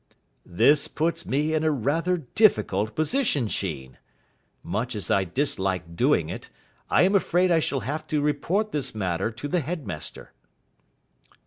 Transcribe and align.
"This 0.47 0.87
puts 0.87 1.27
me 1.27 1.53
in 1.53 1.63
a 1.63 1.69
rather 1.69 2.17
difficult 2.17 2.95
position, 2.95 3.47
Sheen. 3.47 3.99
Much 4.63 4.95
as 4.95 5.11
I 5.11 5.25
dislike 5.25 5.95
doing 5.95 6.27
it, 6.27 6.49
I 6.89 7.03
am 7.03 7.13
afraid 7.13 7.51
I 7.51 7.59
shall 7.59 7.81
have 7.81 8.07
to 8.07 8.19
report 8.19 8.71
this 8.71 8.95
matter 8.95 9.29
to 9.29 9.47
the 9.47 9.59
headmaster." 9.59 10.33